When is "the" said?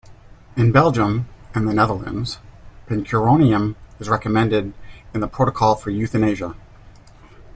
1.67-1.75, 5.21-5.27